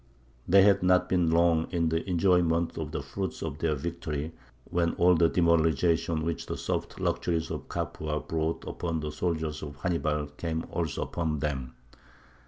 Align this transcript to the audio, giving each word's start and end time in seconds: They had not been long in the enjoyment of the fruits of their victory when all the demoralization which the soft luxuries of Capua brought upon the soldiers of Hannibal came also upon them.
They 0.47 0.63
had 0.63 0.81
not 0.81 1.07
been 1.09 1.29
long 1.29 1.67
in 1.69 1.89
the 1.89 2.09
enjoyment 2.09 2.75
of 2.75 2.91
the 2.91 3.03
fruits 3.03 3.43
of 3.43 3.59
their 3.59 3.75
victory 3.75 4.31
when 4.63 4.93
all 4.95 5.13
the 5.13 5.29
demoralization 5.29 6.25
which 6.25 6.47
the 6.47 6.57
soft 6.57 6.99
luxuries 6.99 7.51
of 7.51 7.69
Capua 7.69 8.19
brought 8.19 8.65
upon 8.67 9.01
the 9.01 9.11
soldiers 9.11 9.61
of 9.61 9.75
Hannibal 9.75 10.25
came 10.25 10.65
also 10.71 11.03
upon 11.03 11.37
them. 11.37 11.75